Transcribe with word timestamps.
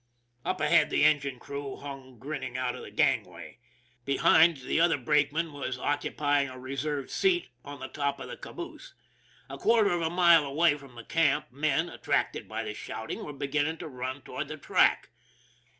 Up 0.43 0.59
ahead 0.59 0.89
the 0.89 1.03
engine 1.03 1.37
crew 1.37 1.75
hung 1.77 2.17
grinning 2.17 2.57
out 2.57 2.73
of 2.73 2.81
the 2.81 2.89
gangway. 2.89 3.59
Behind, 4.03 4.57
the 4.57 4.79
other 4.79 4.97
brakeman 4.97 5.53
was 5.53 5.77
occupy 5.77 6.45
THE 6.45 6.49
MAN 6.57 6.59
WHO 6.59 6.67
DIDN'T 6.69 6.77
COUNT 6.81 6.83
247 7.13 7.35
ing 7.35 7.37
a 7.37 7.45
reserved 7.45 7.45
seat 7.45 7.49
on 7.63 7.79
the 7.79 7.87
top 7.87 8.19
of 8.19 8.27
the 8.27 8.35
caboose. 8.37 8.95
A 9.47 9.59
quar 9.59 9.83
ter 9.83 9.91
of 9.91 10.01
a 10.01 10.09
mile 10.09 10.43
away 10.43 10.73
over 10.73 10.87
by 10.87 10.95
the 10.95 11.03
camp, 11.03 11.51
men, 11.51 11.87
attracted 11.87 12.49
by 12.49 12.63
the 12.63 12.73
shouting, 12.73 13.23
were 13.23 13.31
beginning 13.31 13.77
to 13.77 13.87
run 13.87 14.23
toward 14.23 14.47
the 14.47 14.57
track. 14.57 15.09